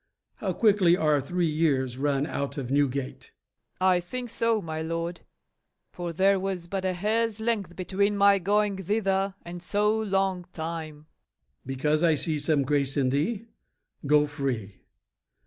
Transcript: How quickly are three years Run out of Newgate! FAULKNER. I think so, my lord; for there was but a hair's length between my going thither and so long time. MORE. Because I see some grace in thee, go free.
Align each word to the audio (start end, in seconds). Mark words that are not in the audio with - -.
How 0.37 0.51
quickly 0.53 0.97
are 0.97 1.21
three 1.21 1.45
years 1.45 1.95
Run 1.95 2.25
out 2.25 2.57
of 2.57 2.71
Newgate! 2.71 3.33
FAULKNER. 3.77 3.87
I 3.87 3.99
think 3.99 4.31
so, 4.31 4.59
my 4.59 4.81
lord; 4.81 5.21
for 5.91 6.11
there 6.11 6.39
was 6.39 6.65
but 6.65 6.83
a 6.83 6.93
hair's 6.93 7.39
length 7.39 7.75
between 7.75 8.17
my 8.17 8.39
going 8.39 8.77
thither 8.83 9.35
and 9.45 9.61
so 9.61 9.95
long 9.95 10.45
time. 10.53 10.95
MORE. 10.95 11.05
Because 11.67 12.01
I 12.01 12.15
see 12.15 12.39
some 12.39 12.63
grace 12.63 12.97
in 12.97 13.09
thee, 13.09 13.45
go 14.07 14.25
free. 14.25 14.81